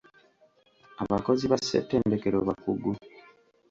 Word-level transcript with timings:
Abakozi 1.03 1.43
ba 1.51 1.57
ssetendekero 1.61 2.37
bakugu. 2.47 2.89